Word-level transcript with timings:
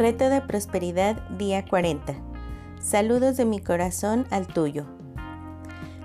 Reto 0.00 0.30
de 0.30 0.40
Prosperidad, 0.40 1.28
día 1.28 1.62
40. 1.66 2.14
Saludos 2.80 3.36
de 3.36 3.44
mi 3.44 3.58
corazón 3.58 4.26
al 4.30 4.46
tuyo. 4.46 4.86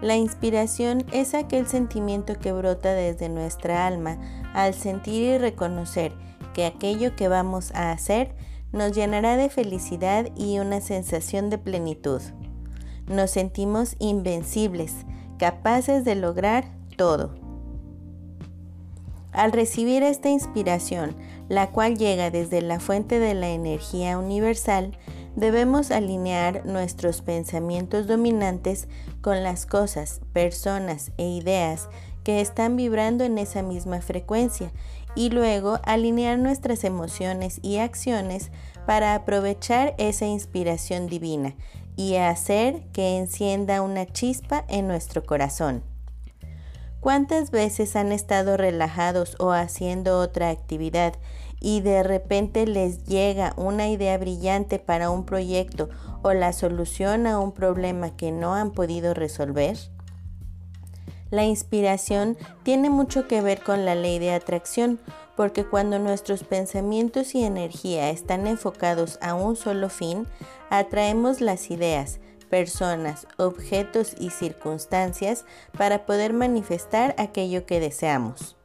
La 0.00 0.16
inspiración 0.16 1.04
es 1.12 1.34
aquel 1.34 1.66
sentimiento 1.66 2.38
que 2.38 2.52
brota 2.52 2.94
desde 2.94 3.28
nuestra 3.28 3.86
alma 3.86 4.16
al 4.54 4.72
sentir 4.72 5.22
y 5.22 5.36
reconocer 5.36 6.14
que 6.54 6.64
aquello 6.64 7.14
que 7.16 7.28
vamos 7.28 7.70
a 7.74 7.92
hacer 7.92 8.34
nos 8.72 8.92
llenará 8.92 9.36
de 9.36 9.50
felicidad 9.50 10.30
y 10.36 10.58
una 10.58 10.80
sensación 10.80 11.50
de 11.50 11.58
plenitud. 11.58 12.22
Nos 13.08 13.32
sentimos 13.32 13.96
invencibles, 13.98 15.04
capaces 15.38 16.02
de 16.06 16.14
lograr 16.14 16.64
todo. 16.96 17.41
Al 19.32 19.52
recibir 19.52 20.02
esta 20.02 20.28
inspiración, 20.28 21.16
la 21.48 21.70
cual 21.70 21.96
llega 21.96 22.30
desde 22.30 22.60
la 22.60 22.80
fuente 22.80 23.18
de 23.18 23.34
la 23.34 23.48
energía 23.48 24.18
universal, 24.18 24.96
debemos 25.36 25.90
alinear 25.90 26.66
nuestros 26.66 27.22
pensamientos 27.22 28.06
dominantes 28.06 28.88
con 29.22 29.42
las 29.42 29.64
cosas, 29.64 30.20
personas 30.34 31.12
e 31.16 31.26
ideas 31.26 31.88
que 32.24 32.40
están 32.40 32.76
vibrando 32.76 33.24
en 33.24 33.38
esa 33.38 33.62
misma 33.62 34.00
frecuencia 34.02 34.70
y 35.14 35.30
luego 35.30 35.80
alinear 35.84 36.38
nuestras 36.38 36.84
emociones 36.84 37.58
y 37.62 37.78
acciones 37.78 38.50
para 38.86 39.14
aprovechar 39.14 39.94
esa 39.98 40.26
inspiración 40.26 41.06
divina 41.06 41.54
y 41.96 42.16
hacer 42.16 42.82
que 42.92 43.18
encienda 43.18 43.82
una 43.82 44.06
chispa 44.06 44.64
en 44.68 44.88
nuestro 44.88 45.24
corazón. 45.24 45.91
¿Cuántas 47.02 47.50
veces 47.50 47.96
han 47.96 48.12
estado 48.12 48.56
relajados 48.56 49.34
o 49.40 49.50
haciendo 49.50 50.20
otra 50.20 50.50
actividad 50.50 51.14
y 51.58 51.80
de 51.80 52.04
repente 52.04 52.64
les 52.64 53.02
llega 53.02 53.54
una 53.56 53.88
idea 53.88 54.16
brillante 54.18 54.78
para 54.78 55.10
un 55.10 55.24
proyecto 55.24 55.88
o 56.22 56.32
la 56.32 56.52
solución 56.52 57.26
a 57.26 57.40
un 57.40 57.50
problema 57.50 58.16
que 58.16 58.30
no 58.30 58.54
han 58.54 58.70
podido 58.70 59.14
resolver? 59.14 59.76
La 61.30 61.42
inspiración 61.42 62.36
tiene 62.62 62.88
mucho 62.88 63.26
que 63.26 63.40
ver 63.40 63.64
con 63.64 63.84
la 63.84 63.96
ley 63.96 64.20
de 64.20 64.32
atracción, 64.32 65.00
porque 65.34 65.64
cuando 65.64 65.98
nuestros 65.98 66.44
pensamientos 66.44 67.34
y 67.34 67.42
energía 67.42 68.10
están 68.10 68.46
enfocados 68.46 69.18
a 69.20 69.34
un 69.34 69.56
solo 69.56 69.88
fin, 69.88 70.28
atraemos 70.70 71.40
las 71.40 71.68
ideas, 71.72 72.20
personas, 72.52 73.26
objetos 73.38 74.14
y 74.20 74.28
circunstancias 74.28 75.46
para 75.78 76.04
poder 76.04 76.34
manifestar 76.34 77.14
aquello 77.16 77.64
que 77.64 77.80
deseamos. 77.80 78.58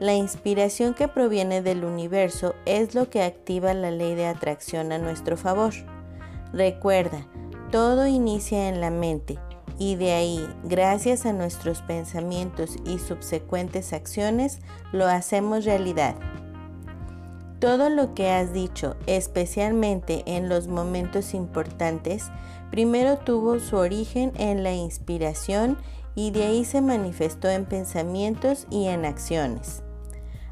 La 0.00 0.14
inspiración 0.14 0.94
que 0.94 1.08
proviene 1.08 1.60
del 1.60 1.84
universo 1.84 2.54
es 2.64 2.94
lo 2.94 3.10
que 3.10 3.22
activa 3.22 3.74
la 3.74 3.90
ley 3.90 4.14
de 4.14 4.24
atracción 4.24 4.92
a 4.92 4.98
nuestro 4.98 5.36
favor. 5.36 5.74
Recuerda, 6.54 7.26
todo 7.70 8.06
inicia 8.06 8.70
en 8.70 8.80
la 8.80 8.88
mente 8.88 9.38
y 9.78 9.96
de 9.96 10.12
ahí, 10.12 10.48
gracias 10.64 11.26
a 11.26 11.34
nuestros 11.34 11.82
pensamientos 11.82 12.76
y 12.86 12.98
subsecuentes 12.98 13.92
acciones, 13.92 14.60
lo 14.90 15.04
hacemos 15.04 15.66
realidad. 15.66 16.14
Todo 17.62 17.90
lo 17.90 18.12
que 18.12 18.28
has 18.28 18.52
dicho, 18.52 18.96
especialmente 19.06 20.24
en 20.26 20.48
los 20.48 20.66
momentos 20.66 21.32
importantes, 21.32 22.24
primero 22.72 23.18
tuvo 23.18 23.60
su 23.60 23.76
origen 23.76 24.32
en 24.36 24.64
la 24.64 24.72
inspiración 24.72 25.78
y 26.16 26.32
de 26.32 26.42
ahí 26.42 26.64
se 26.64 26.80
manifestó 26.80 27.48
en 27.48 27.64
pensamientos 27.64 28.66
y 28.68 28.88
en 28.88 29.04
acciones. 29.04 29.84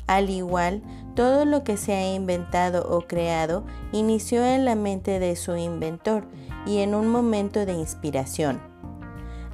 Al 0.06 0.30
igual, 0.30 0.84
todo 1.16 1.44
lo 1.46 1.64
que 1.64 1.76
se 1.76 1.94
ha 1.94 2.14
inventado 2.14 2.88
o 2.88 3.00
creado 3.00 3.64
inició 3.90 4.44
en 4.44 4.64
la 4.64 4.76
mente 4.76 5.18
de 5.18 5.34
su 5.34 5.56
inventor 5.56 6.28
y 6.64 6.78
en 6.78 6.94
un 6.94 7.08
momento 7.08 7.66
de 7.66 7.72
inspiración. 7.72 8.69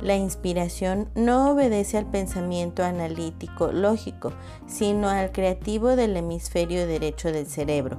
La 0.03 0.15
inspiración 0.15 1.09
no 1.15 1.53
obedece 1.53 1.97
al 1.97 2.05
pensamiento 2.07 2.85
analítico 2.85 3.73
lógico, 3.73 4.33
sino 4.67 5.09
al 5.09 5.33
creativo 5.33 5.97
del 5.97 6.17
hemisferio 6.17 6.87
derecho 6.87 7.33
del 7.33 7.47
cerebro. 7.47 7.99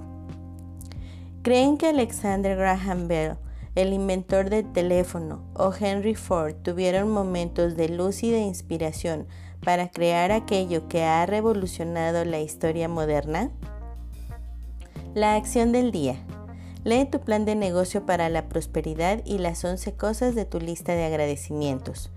¿Creen 1.41 1.77
que 1.77 1.87
Alexander 1.87 2.55
Graham 2.55 3.07
Bell, 3.07 3.37
el 3.73 3.93
inventor 3.93 4.49
del 4.49 4.71
teléfono, 4.73 5.41
o 5.55 5.73
Henry 5.73 6.13
Ford 6.13 6.55
tuvieron 6.61 7.09
momentos 7.09 7.75
de 7.75 7.87
de 7.87 8.39
inspiración 8.39 9.27
para 9.63 9.89
crear 9.89 10.31
aquello 10.31 10.87
que 10.87 11.03
ha 11.03 11.25
revolucionado 11.25 12.25
la 12.25 12.39
historia 12.39 12.87
moderna? 12.87 13.49
La 15.15 15.35
acción 15.35 15.71
del 15.71 15.91
día. 15.91 16.26
Lee 16.83 17.05
tu 17.05 17.19
plan 17.19 17.45
de 17.45 17.55
negocio 17.55 18.05
para 18.05 18.29
la 18.29 18.47
prosperidad 18.47 19.21
y 19.25 19.39
las 19.39 19.63
11 19.63 19.93
cosas 19.93 20.35
de 20.35 20.45
tu 20.45 20.59
lista 20.59 20.93
de 20.93 21.05
agradecimientos. 21.05 22.11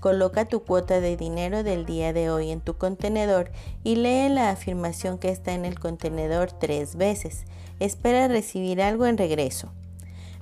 Coloca 0.00 0.44
tu 0.44 0.62
cuota 0.64 1.00
de 1.00 1.16
dinero 1.16 1.62
del 1.62 1.86
día 1.86 2.12
de 2.12 2.30
hoy 2.30 2.50
en 2.50 2.60
tu 2.60 2.76
contenedor 2.76 3.50
y 3.84 3.96
lee 3.96 4.28
la 4.28 4.50
afirmación 4.50 5.18
que 5.18 5.30
está 5.30 5.54
en 5.54 5.64
el 5.64 5.78
contenedor 5.78 6.52
tres 6.52 6.96
veces. 6.96 7.44
Espera 7.80 8.28
recibir 8.28 8.82
algo 8.82 9.06
en 9.06 9.16
regreso. 9.16 9.72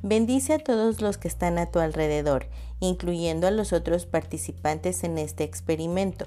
Bendice 0.03 0.55
a 0.55 0.59
todos 0.59 1.01
los 1.01 1.17
que 1.17 1.29
están 1.29 1.59
a 1.59 1.71
tu 1.71 1.79
alrededor, 1.79 2.47
incluyendo 2.81 3.47
a 3.47 3.53
los 3.53 3.73
otros 3.73 4.05
participantes 4.05 5.05
en 5.05 5.17
este 5.17 5.45
experimento. 5.45 6.27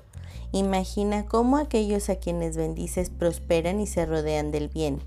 Imagina 0.54 1.26
cómo 1.26 1.58
aquellos 1.58 2.10
a 2.10 2.16
quienes 2.16 2.56
bendices 2.56 3.10
prosperan 3.10 3.82
y 3.82 3.88
se 3.88 4.06
rodean 4.06 4.52
del 4.52 4.70
bien. 4.70 5.02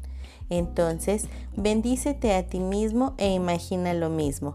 Entonces, 0.50 1.26
bendícete 1.56 2.34
a 2.34 2.46
ti 2.46 2.60
mismo 2.60 3.14
e 3.18 3.32
imagina 3.32 3.92
lo 3.94 4.10
mismo. 4.10 4.54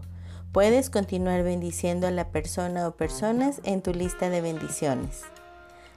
Puedes 0.52 0.90
continuar 0.90 1.42
bendiciendo 1.42 2.06
a 2.06 2.10
la 2.10 2.30
persona 2.30 2.86
o 2.86 2.96
personas 2.96 3.60
en 3.64 3.82
tu 3.82 3.92
lista 3.92 4.30
de 4.30 4.40
bendiciones. 4.40 5.22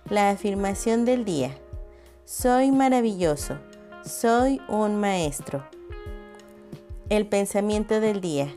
La 0.09 0.29
afirmación 0.29 1.05
del 1.05 1.25
día. 1.25 1.51
Soy 2.25 2.71
maravilloso. 2.71 3.57
Soy 4.03 4.61
un 4.67 4.95
maestro. 4.95 5.63
El 7.09 7.27
pensamiento 7.27 7.99
del 7.99 8.21
día. 8.21 8.53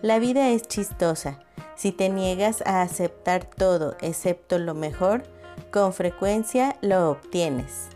La 0.00 0.18
vida 0.18 0.50
es 0.50 0.62
chistosa. 0.62 1.40
Si 1.76 1.92
te 1.92 2.08
niegas 2.08 2.62
a 2.66 2.82
aceptar 2.82 3.44
todo 3.44 3.96
excepto 4.00 4.58
lo 4.58 4.74
mejor, 4.74 5.24
con 5.70 5.92
frecuencia 5.92 6.76
lo 6.82 7.10
obtienes. 7.10 7.88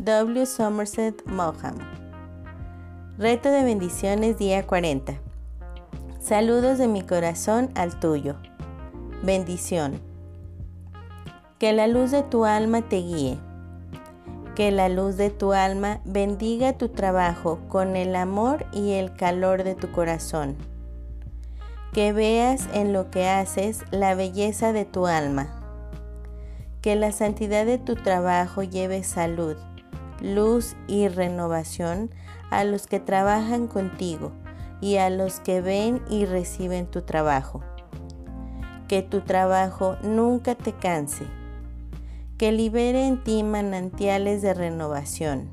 W. 0.00 0.44
Somerset 0.44 1.24
Maugham. 1.24 1.78
Reto 3.16 3.48
de 3.48 3.62
bendiciones 3.62 4.36
día 4.38 4.66
40. 4.66 5.14
Saludos 6.18 6.78
de 6.78 6.88
mi 6.88 7.02
corazón 7.02 7.70
al 7.76 8.00
tuyo. 8.00 8.34
Bendición. 9.22 10.00
Que 11.60 11.72
la 11.72 11.86
luz 11.86 12.10
de 12.10 12.24
tu 12.24 12.44
alma 12.44 12.82
te 12.82 12.96
guíe. 12.96 13.38
Que 14.56 14.72
la 14.72 14.88
luz 14.88 15.16
de 15.16 15.30
tu 15.30 15.52
alma 15.52 16.00
bendiga 16.04 16.72
tu 16.72 16.88
trabajo 16.88 17.60
con 17.68 17.94
el 17.94 18.16
amor 18.16 18.66
y 18.72 18.94
el 18.94 19.14
calor 19.14 19.62
de 19.62 19.76
tu 19.76 19.92
corazón. 19.92 20.56
Que 21.92 22.12
veas 22.12 22.68
en 22.74 22.92
lo 22.92 23.12
que 23.12 23.28
haces 23.28 23.84
la 23.92 24.16
belleza 24.16 24.72
de 24.72 24.84
tu 24.84 25.06
alma. 25.06 25.62
Que 26.82 26.96
la 26.96 27.12
santidad 27.12 27.64
de 27.64 27.78
tu 27.78 27.94
trabajo 27.94 28.64
lleve 28.64 29.04
salud 29.04 29.56
luz 30.24 30.74
y 30.88 31.08
renovación 31.08 32.10
a 32.50 32.64
los 32.64 32.86
que 32.86 32.98
trabajan 32.98 33.66
contigo 33.66 34.32
y 34.80 34.96
a 34.96 35.10
los 35.10 35.40
que 35.40 35.60
ven 35.60 36.02
y 36.08 36.24
reciben 36.24 36.86
tu 36.86 37.02
trabajo. 37.02 37.62
Que 38.88 39.02
tu 39.02 39.20
trabajo 39.20 39.96
nunca 40.02 40.54
te 40.54 40.72
canse, 40.72 41.24
que 42.38 42.52
libere 42.52 43.06
en 43.06 43.22
ti 43.22 43.42
manantiales 43.42 44.42
de 44.42 44.54
renovación, 44.54 45.50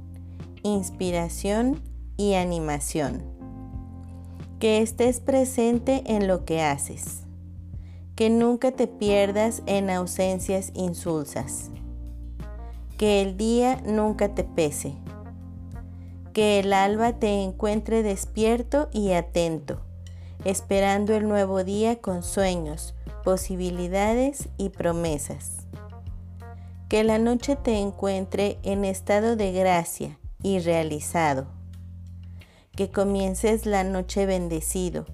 inspiración 0.64 1.82
y 2.18 2.36
animación. 2.36 3.24
Que 4.60 4.82
estés 4.82 5.20
presente 5.20 6.04
en 6.06 6.28
lo 6.28 6.46
que 6.46 6.62
haces, 6.62 7.24
que 8.16 8.30
nunca 8.30 8.72
te 8.72 8.88
pierdas 8.88 9.64
en 9.66 9.90
ausencias 9.90 10.72
insulsas 10.76 11.72
que 13.02 13.24
el 13.24 13.36
día 13.36 13.82
nunca 13.84 14.36
te 14.36 14.44
pese, 14.44 14.94
que 16.34 16.60
el 16.60 16.72
alba 16.72 17.14
te 17.14 17.42
encuentre 17.42 18.04
despierto 18.04 18.90
y 18.94 19.14
atento, 19.14 19.82
esperando 20.46 21.16
el 21.16 21.28
nuevo 21.28 21.64
día 21.64 22.00
con 22.00 22.22
sueños, 22.22 22.94
posibilidades 23.24 24.50
y 24.58 24.70
promesas. 24.70 25.66
Que 26.90 27.04
la 27.04 27.18
noche 27.18 27.56
te 27.56 27.80
encuentre 27.80 28.60
en 28.62 28.86
estado 28.86 29.36
de 29.36 29.52
gracia 29.52 30.20
y 30.44 30.60
realizado. 30.60 31.48
Que 32.76 32.92
comiences 32.92 33.66
la 33.66 33.84
noche 33.84 34.28
bendecido, 34.28 35.08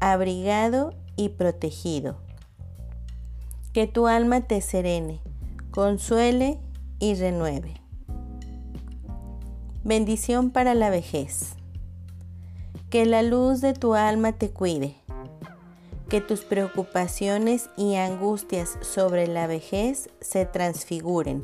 abrigado 0.00 0.94
y 1.16 1.28
protegido. 1.28 2.16
Que 3.74 3.86
tu 3.86 4.06
alma 4.06 4.40
te 4.40 4.62
serene, 4.62 5.20
consuele 5.70 6.60
y 6.98 7.14
renueve. 7.14 7.80
Bendición 9.84 10.50
para 10.50 10.74
la 10.74 10.90
vejez. 10.90 11.54
Que 12.90 13.06
la 13.06 13.22
luz 13.22 13.60
de 13.60 13.72
tu 13.72 13.94
alma 13.94 14.32
te 14.32 14.50
cuide. 14.50 14.96
Que 16.08 16.20
tus 16.20 16.42
preocupaciones 16.42 17.70
y 17.76 17.96
angustias 17.96 18.78
sobre 18.80 19.26
la 19.26 19.46
vejez 19.46 20.08
se 20.20 20.44
transfiguren. 20.44 21.42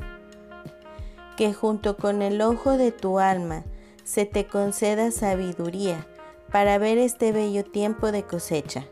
Que 1.37 1.53
junto 1.53 1.97
con 1.97 2.21
el 2.21 2.41
ojo 2.41 2.77
de 2.77 2.91
tu 2.91 3.19
alma 3.19 3.63
se 4.03 4.25
te 4.25 4.45
conceda 4.45 5.11
sabiduría 5.11 6.05
para 6.51 6.77
ver 6.77 6.97
este 6.97 7.31
bello 7.31 7.63
tiempo 7.63 8.11
de 8.11 8.23
cosecha. 8.23 8.85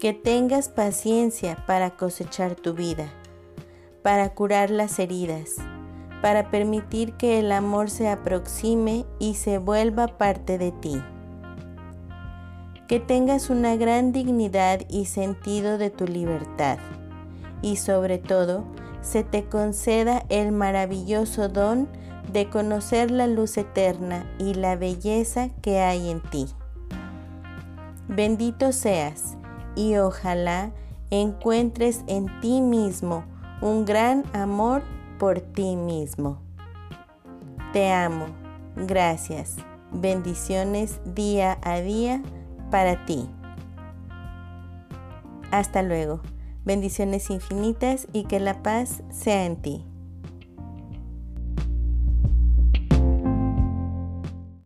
Que 0.00 0.12
tengas 0.12 0.68
paciencia 0.68 1.64
para 1.66 1.96
cosechar 1.96 2.56
tu 2.56 2.74
vida, 2.74 3.12
para 4.02 4.34
curar 4.34 4.70
las 4.70 4.98
heridas, 4.98 5.56
para 6.20 6.50
permitir 6.50 7.14
que 7.14 7.38
el 7.38 7.52
amor 7.52 7.90
se 7.90 8.08
aproxime 8.08 9.04
y 9.18 9.34
se 9.34 9.58
vuelva 9.58 10.06
parte 10.06 10.58
de 10.58 10.72
ti. 10.72 11.02
Que 12.88 13.00
tengas 13.00 13.48
una 13.48 13.76
gran 13.76 14.12
dignidad 14.12 14.80
y 14.88 15.06
sentido 15.06 15.78
de 15.78 15.90
tu 15.90 16.06
libertad 16.06 16.78
y 17.62 17.76
sobre 17.76 18.18
todo 18.18 18.64
se 19.00 19.24
te 19.24 19.44
conceda 19.44 20.24
el 20.28 20.52
maravilloso 20.52 21.48
don 21.48 21.88
de 22.32 22.48
conocer 22.48 23.10
la 23.10 23.26
luz 23.26 23.56
eterna 23.56 24.30
y 24.38 24.54
la 24.54 24.76
belleza 24.76 25.48
que 25.60 25.80
hay 25.80 26.10
en 26.10 26.20
ti. 26.20 26.46
Bendito 28.08 28.72
seas 28.72 29.36
y 29.74 29.96
ojalá 29.96 30.72
encuentres 31.10 32.02
en 32.06 32.26
ti 32.40 32.60
mismo 32.60 33.24
un 33.62 33.84
gran 33.84 34.24
amor 34.34 34.82
por 35.18 35.40
ti 35.40 35.76
mismo. 35.76 36.42
Te 37.72 37.90
amo. 37.90 38.26
Gracias. 38.76 39.56
Bendiciones 39.92 41.00
día 41.04 41.58
a 41.62 41.80
día 41.80 42.22
para 42.70 43.06
ti. 43.06 43.28
Hasta 45.50 45.82
luego. 45.82 46.20
Bendiciones 46.64 47.30
infinitas 47.30 48.08
y 48.12 48.24
que 48.24 48.40
la 48.40 48.62
paz 48.62 49.02
sea 49.10 49.46
en 49.46 49.56
ti. 49.62 49.91